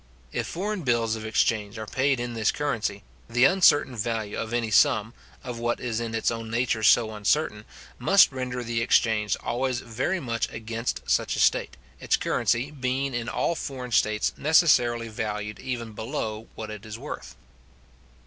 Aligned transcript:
If 0.31 0.47
foreign 0.47 0.81
bills 0.81 1.15
of 1.15 1.27
exchange 1.27 1.77
are 1.77 1.85
paid 1.85 2.19
in 2.19 2.33
this 2.33 2.51
currency, 2.51 3.03
the 3.29 3.45
uncertain 3.45 3.95
value 3.95 4.35
of 4.35 4.51
any 4.51 4.71
sum, 4.71 5.13
of 5.43 5.59
what 5.59 5.79
is 5.79 5.99
in 5.99 6.15
its 6.15 6.31
own 6.31 6.49
nature 6.49 6.81
so 6.81 7.13
uncertain, 7.13 7.65
must 7.99 8.31
render 8.31 8.63
the 8.63 8.81
exchange 8.81 9.37
always 9.43 9.81
very 9.81 10.19
much 10.19 10.49
against 10.49 11.01
such 11.07 11.35
a 11.35 11.39
state, 11.39 11.77
its 11.99 12.17
currency 12.17 12.71
being 12.71 13.13
in 13.13 13.29
all 13.29 13.53
foreign 13.53 13.91
states 13.91 14.33
necessarily 14.37 15.07
valued 15.07 15.59
even 15.59 15.91
below 15.91 16.47
what 16.55 16.71
it 16.71 16.83
is 16.83 16.97
worth. 16.97 17.35